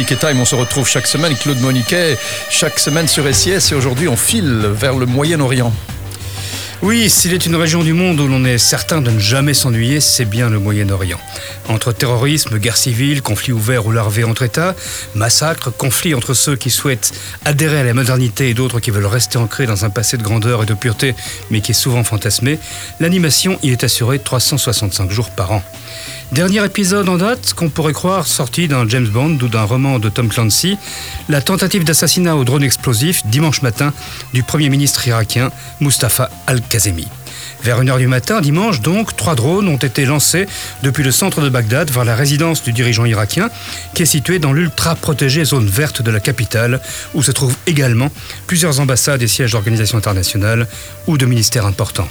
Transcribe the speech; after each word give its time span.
On 0.00 0.44
se 0.44 0.54
retrouve 0.54 0.86
chaque 0.86 1.08
semaine. 1.08 1.34
Claude 1.36 1.60
Moniquet, 1.60 2.16
chaque 2.50 2.78
semaine 2.78 3.08
sur 3.08 3.24
SIS. 3.34 3.72
Et 3.72 3.74
aujourd'hui, 3.74 4.06
on 4.06 4.16
file 4.16 4.68
vers 4.72 4.94
le 4.94 5.06
Moyen-Orient. 5.06 5.72
Oui, 6.80 7.10
s'il 7.10 7.34
est 7.34 7.44
une 7.44 7.56
région 7.56 7.82
du 7.82 7.92
monde 7.92 8.20
où 8.20 8.28
l'on 8.28 8.44
est 8.44 8.56
certain 8.56 9.00
de 9.00 9.10
ne 9.10 9.18
jamais 9.18 9.52
s'ennuyer, 9.52 9.98
c'est 9.98 10.24
bien 10.24 10.48
le 10.48 10.60
Moyen-Orient. 10.60 11.18
Entre 11.68 11.92
terrorisme, 11.92 12.56
guerre 12.58 12.76
civile, 12.76 13.20
conflits 13.20 13.52
ouverts 13.52 13.86
ou 13.86 13.90
larvés 13.90 14.22
entre 14.22 14.44
États, 14.44 14.76
massacres, 15.16 15.72
conflits 15.76 16.14
entre 16.14 16.34
ceux 16.34 16.54
qui 16.54 16.70
souhaitent 16.70 17.12
adhérer 17.44 17.80
à 17.80 17.84
la 17.84 17.94
modernité 17.94 18.48
et 18.48 18.54
d'autres 18.54 18.78
qui 18.78 18.92
veulent 18.92 19.06
rester 19.06 19.38
ancrés 19.38 19.66
dans 19.66 19.84
un 19.84 19.90
passé 19.90 20.16
de 20.18 20.22
grandeur 20.22 20.62
et 20.62 20.66
de 20.66 20.74
pureté, 20.74 21.16
mais 21.50 21.60
qui 21.62 21.72
est 21.72 21.74
souvent 21.74 22.04
fantasmé, 22.04 22.60
l'animation 23.00 23.58
y 23.64 23.70
est 23.70 23.82
assurée 23.82 24.20
365 24.20 25.10
jours 25.10 25.30
par 25.30 25.50
an. 25.50 25.64
Dernier 26.30 26.62
épisode 26.62 27.08
en 27.08 27.16
date 27.16 27.54
qu'on 27.54 27.70
pourrait 27.70 27.94
croire 27.94 28.26
sorti 28.26 28.68
d'un 28.68 28.86
James 28.86 29.08
Bond 29.08 29.38
ou 29.42 29.48
d'un 29.48 29.62
roman 29.62 29.98
de 29.98 30.10
Tom 30.10 30.28
Clancy, 30.28 30.76
la 31.30 31.40
tentative 31.40 31.84
d'assassinat 31.84 32.36
au 32.36 32.44
drone 32.44 32.62
explosif 32.62 33.26
dimanche 33.26 33.62
matin 33.62 33.94
du 34.34 34.42
Premier 34.42 34.68
ministre 34.68 35.08
irakien 35.08 35.50
Mustafa 35.80 36.28
Vers 37.62 37.82
1h 37.82 37.98
du 37.98 38.06
matin, 38.06 38.40
dimanche 38.40 38.80
donc, 38.80 39.16
trois 39.16 39.34
drones 39.34 39.68
ont 39.68 39.76
été 39.76 40.04
lancés 40.04 40.46
depuis 40.82 41.02
le 41.02 41.10
centre 41.10 41.40
de 41.40 41.48
Bagdad 41.48 41.90
vers 41.90 42.04
la 42.04 42.14
résidence 42.14 42.62
du 42.62 42.72
dirigeant 42.72 43.04
irakien, 43.04 43.50
qui 43.94 44.02
est 44.02 44.06
située 44.06 44.38
dans 44.38 44.52
l'ultra 44.52 44.94
protégée 44.94 45.44
zone 45.44 45.66
verte 45.66 46.02
de 46.02 46.10
la 46.10 46.20
capitale, 46.20 46.80
où 47.14 47.22
se 47.22 47.32
trouvent 47.32 47.56
également 47.66 48.10
plusieurs 48.46 48.80
ambassades 48.80 49.22
et 49.22 49.28
sièges 49.28 49.52
d'organisations 49.52 49.98
internationales 49.98 50.68
ou 51.06 51.18
de 51.18 51.26
ministères 51.26 51.66
importants. 51.66 52.08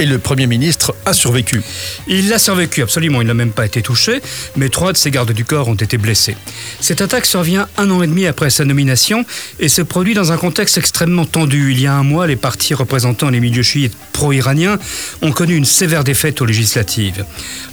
Et 0.00 0.06
le 0.06 0.18
Premier 0.18 0.46
ministre 0.46 0.94
a 1.04 1.12
survécu. 1.12 1.60
Il 2.06 2.32
a 2.32 2.38
survécu, 2.38 2.80
absolument. 2.80 3.20
Il 3.20 3.26
n'a 3.26 3.34
même 3.34 3.52
pas 3.52 3.66
été 3.66 3.82
touché, 3.82 4.22
mais 4.56 4.70
trois 4.70 4.94
de 4.94 4.96
ses 4.96 5.10
gardes 5.10 5.32
du 5.32 5.44
corps 5.44 5.68
ont 5.68 5.74
été 5.74 5.98
blessés. 5.98 6.36
Cette 6.80 7.02
attaque 7.02 7.26
survient 7.26 7.68
un 7.76 7.90
an 7.90 8.02
et 8.02 8.06
demi 8.06 8.24
après 8.24 8.48
sa 8.48 8.64
nomination 8.64 9.26
et 9.58 9.68
se 9.68 9.82
produit 9.82 10.14
dans 10.14 10.32
un 10.32 10.38
contexte 10.38 10.78
extrêmement 10.78 11.26
tendu. 11.26 11.72
Il 11.72 11.80
y 11.82 11.86
a 11.86 11.92
un 11.92 12.02
mois, 12.02 12.26
les 12.26 12.36
partis 12.36 12.72
représentant 12.72 13.28
les 13.28 13.40
milieux 13.40 13.62
chiites 13.62 13.94
pro-iraniens 14.14 14.78
ont 15.20 15.32
connu 15.32 15.54
une 15.54 15.66
sévère 15.66 16.02
défaite 16.02 16.40
aux 16.40 16.46
législatives. 16.46 17.26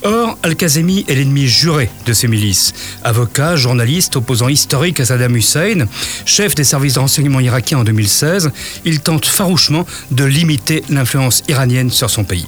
Or, 0.03 0.37
Al-Kazemi 0.43 1.05
est 1.07 1.15
l'ennemi 1.15 1.47
juré 1.47 1.89
de 2.05 2.11
ces 2.11 2.27
milices. 2.27 2.73
Avocat, 3.05 3.55
journaliste, 3.55 4.17
opposant 4.17 4.49
historique 4.49 4.99
à 4.99 5.05
Saddam 5.05 5.35
Hussein, 5.37 5.87
chef 6.25 6.55
des 6.55 6.65
services 6.65 6.95
de 6.95 6.99
renseignement 6.99 7.39
irakiens 7.39 7.79
en 7.79 7.83
2016, 7.85 8.51
il 8.83 8.99
tente 8.99 9.27
farouchement 9.27 9.85
de 10.11 10.25
limiter 10.25 10.83
l'influence 10.89 11.41
iranienne 11.47 11.89
sur 11.89 12.09
son 12.09 12.16
pays. 12.23 12.47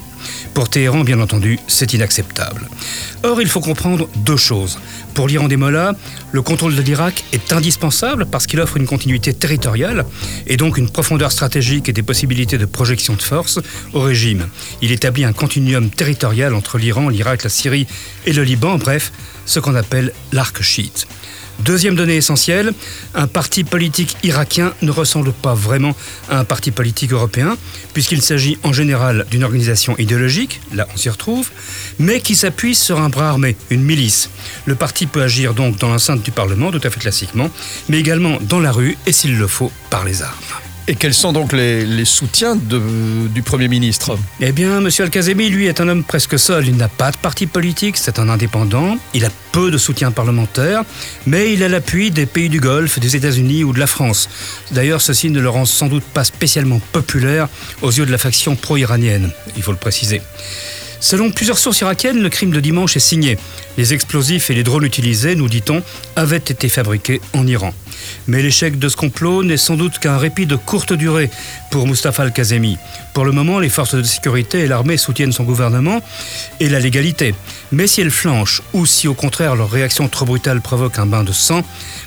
Pour 0.54 0.68
Téhéran, 0.68 1.04
bien 1.04 1.20
entendu, 1.20 1.58
c'est 1.66 1.94
inacceptable. 1.94 2.68
Or, 3.22 3.40
il 3.40 3.48
faut 3.48 3.60
comprendre 3.60 4.08
deux 4.16 4.36
choses. 4.36 4.78
Pour 5.14 5.28
l'Iran 5.28 5.48
des 5.48 5.56
Mollahs, 5.56 5.94
le 6.32 6.42
contrôle 6.42 6.74
de 6.74 6.82
l'Irak 6.82 7.24
est 7.32 7.52
indispensable 7.52 8.26
parce 8.26 8.46
qu'il 8.46 8.60
offre 8.60 8.76
une 8.76 8.86
continuité 8.86 9.34
territoriale 9.34 10.04
et 10.46 10.56
donc 10.56 10.78
une 10.78 10.90
profondeur 10.90 11.32
stratégique 11.32 11.88
et 11.88 11.92
des 11.92 12.02
possibilités 12.02 12.58
de 12.58 12.66
projection 12.66 13.14
de 13.14 13.22
force 13.22 13.58
au 13.92 14.00
régime. 14.00 14.48
Il 14.82 14.92
établit 14.92 15.24
un 15.24 15.32
continuum 15.32 15.90
territorial 15.90 16.54
entre 16.54 16.78
l'Iran, 16.78 17.08
l'Irak, 17.08 17.44
la 17.44 17.50
Syrie 17.50 17.86
et 18.26 18.32
le 18.32 18.42
Liban, 18.42 18.78
bref, 18.78 19.12
ce 19.46 19.60
qu'on 19.60 19.74
appelle 19.74 20.12
l'arc 20.32 20.62
chiite. 20.62 21.06
Deuxième 21.64 21.94
donnée 21.94 22.16
essentielle, 22.16 22.72
un 23.14 23.26
parti 23.26 23.64
politique 23.64 24.16
irakien 24.22 24.72
ne 24.82 24.90
ressemble 24.90 25.32
pas 25.32 25.54
vraiment 25.54 25.94
à 26.30 26.38
un 26.38 26.44
parti 26.44 26.70
politique 26.70 27.12
européen, 27.12 27.56
puisqu'il 27.92 28.22
s'agit 28.22 28.58
en 28.62 28.72
général 28.72 29.26
d'une 29.30 29.44
organisation 29.44 29.94
idéologique, 29.98 30.60
là 30.72 30.86
on 30.92 30.96
s'y 30.96 31.10
retrouve, 31.10 31.50
mais 31.98 32.20
qui 32.20 32.34
s'appuie 32.34 32.74
sur 32.74 33.00
un 33.00 33.10
bras 33.10 33.28
armé, 33.28 33.56
une 33.68 33.82
milice. 33.82 34.30
Le 34.64 34.74
parti 34.74 35.06
peut 35.06 35.22
agir 35.22 35.52
donc 35.52 35.76
dans 35.78 35.88
l'enceinte 35.88 36.22
du 36.22 36.30
Parlement, 36.30 36.70
tout 36.70 36.80
à 36.82 36.90
fait 36.90 37.00
classiquement, 37.00 37.50
mais 37.88 38.00
également 38.00 38.38
dans 38.40 38.60
la 38.60 38.72
rue 38.72 38.96
et 39.06 39.12
s'il 39.12 39.36
le 39.36 39.46
faut, 39.46 39.70
par 39.90 40.04
les 40.04 40.22
armes. 40.22 40.69
Et 40.90 40.96
quels 40.96 41.14
sont 41.14 41.32
donc 41.32 41.52
les, 41.52 42.04
soutiens 42.04 42.56
du 42.56 43.42
Premier 43.42 43.68
ministre 43.68 44.18
Eh 44.40 44.50
bien, 44.50 44.78
M. 44.78 44.88
Al-Kazemi, 44.98 45.48
lui, 45.48 45.66
est 45.68 45.80
un 45.80 45.86
homme 45.86 46.02
presque 46.02 46.36
seul. 46.36 46.66
Il 46.66 46.74
n'a 46.74 46.88
pas 46.88 47.12
de 47.12 47.16
parti 47.16 47.46
politique, 47.46 47.96
c'est 47.96 48.18
un 48.18 48.28
indépendant. 48.28 48.98
Il 49.14 49.24
a 49.24 49.28
peu 49.52 49.70
de 49.70 49.78
soutien 49.78 50.10
parlementaire, 50.10 50.82
mais 51.26 51.52
il 51.52 51.62
a 51.62 51.68
l'appui 51.68 52.10
des 52.10 52.26
pays 52.26 52.48
du 52.48 52.58
Golfe, 52.58 52.98
des 52.98 53.14
États-Unis 53.14 53.62
ou 53.62 53.72
de 53.72 53.78
la 53.78 53.86
France. 53.86 54.28
D'ailleurs, 54.72 55.00
ceci 55.00 55.30
ne 55.30 55.38
le 55.38 55.48
rend 55.48 55.64
sans 55.64 55.86
doute 55.86 56.02
pas 56.02 56.24
spécialement 56.24 56.80
populaire 56.90 57.46
aux 57.82 57.92
yeux 57.92 58.04
de 58.04 58.10
la 58.10 58.18
faction 58.18 58.56
pro-iranienne, 58.56 59.30
il 59.56 59.62
faut 59.62 59.70
le 59.70 59.78
préciser. 59.78 60.20
Selon 61.00 61.30
plusieurs 61.30 61.58
sources 61.58 61.80
irakiennes, 61.80 62.22
le 62.22 62.28
crime 62.28 62.50
de 62.50 62.60
dimanche 62.60 62.94
est 62.96 63.00
signé. 63.00 63.38
Les 63.78 63.94
explosifs 63.94 64.50
et 64.50 64.54
les 64.54 64.62
drones 64.62 64.84
utilisés, 64.84 65.34
nous 65.34 65.48
dit-on, 65.48 65.82
avaient 66.14 66.36
été 66.36 66.68
fabriqués 66.68 67.22
en 67.32 67.46
Iran. 67.46 67.72
Mais 68.26 68.42
l'échec 68.42 68.78
de 68.78 68.88
ce 68.88 68.96
complot 68.96 69.42
n'est 69.42 69.56
sans 69.56 69.76
doute 69.76 69.98
qu'un 69.98 70.18
répit 70.18 70.46
de 70.46 70.56
courte 70.56 70.92
durée 70.92 71.30
pour 71.70 71.86
Mustafa 71.86 72.24
al-Kazemi. 72.24 72.76
Pour 73.14 73.24
le 73.24 73.32
moment, 73.32 73.58
les 73.58 73.68
forces 73.68 73.94
de 73.94 74.02
sécurité 74.02 74.60
et 74.60 74.66
l'armée 74.66 74.96
soutiennent 74.96 75.32
son 75.32 75.44
gouvernement 75.44 76.00
et 76.60 76.68
la 76.68 76.80
légalité. 76.80 77.34
Mais 77.72 77.86
si 77.86 78.00
elles 78.00 78.10
flanchent, 78.10 78.62
ou 78.72 78.86
si 78.86 79.08
au 79.08 79.14
contraire 79.14 79.56
leur 79.56 79.70
réaction 79.70 80.08
trop 80.08 80.26
brutale 80.26 80.60
provoque 80.60 80.98
un 80.98 81.06
bain 81.06 81.24
de 81.24 81.32
sang, 81.32 81.62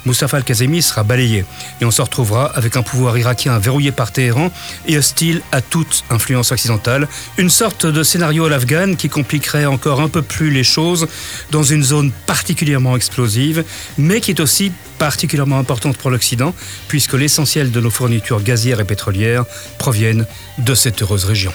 Mustafa 0.06 0.38
al-Kazemi 0.38 0.82
sera 0.82 1.04
balayé. 1.04 1.46
Et 1.82 1.86
on 1.86 1.92
se 1.92 2.02
retrouvera 2.02 2.52
avec 2.56 2.76
un 2.76 2.84
pouvoir 2.84 3.18
irakien 3.18 3.58
verrouillé 3.58 3.92
par 3.92 4.12
Téhéran 4.12 4.52
et 4.88 4.98
hostile 4.98 5.42
à 5.52 5.62
toute 5.62 6.04
influence 6.10 6.52
occidentale. 6.52 7.08
Une 7.38 7.50
sorte 7.50 7.86
de 7.86 8.04
scénario 8.04 8.46
à 8.46 8.50
l'Afghan 8.50 8.83
qui 8.98 9.10
compliquerait 9.10 9.66
encore 9.66 10.02
un 10.02 10.10
peu 10.10 10.22
plus 10.22 10.52
les 10.52 10.64
choses 10.64 11.08
dans 11.52 11.64
une 11.64 11.84
zone 11.84 12.12
particulièrement 12.26 12.96
explosive, 12.96 13.64
mais 13.98 14.22
qui 14.22 14.32
est 14.32 14.40
aussi 14.40 14.72
particulièrement 15.00 15.58
importante 15.58 15.98
pour 15.98 16.12
l'Occident, 16.12 16.54
puisque 16.88 17.14
l'essentiel 17.14 17.72
de 17.72 17.80
nos 17.80 17.90
fournitures 17.90 18.42
gazières 18.42 18.80
et 18.80 18.86
pétrolières 18.86 19.46
proviennent 19.78 20.26
de 20.60 20.76
cette 20.76 21.02
heureuse 21.02 21.26
région. 21.26 21.54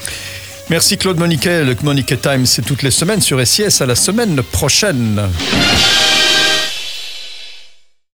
Merci 0.71 0.99
Claude 0.99 1.19
Moniquet. 1.19 1.65
Le 1.65 1.77
Moniquet 1.83 2.19
Time, 2.19 2.45
c'est 2.45 2.63
toutes 2.63 2.83
les 2.83 2.91
semaines 2.91 3.23
sur 3.23 3.45
SIS. 3.47 3.81
À 3.81 3.87
la 3.87 3.95
semaine 3.95 4.43
prochaine. 4.43 5.29